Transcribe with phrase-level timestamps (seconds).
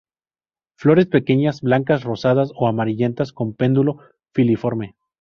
[0.79, 3.99] Flores pequeñas, blancas, rosadas o amarillentas; con pedúnculo
[4.33, 4.95] filiforme.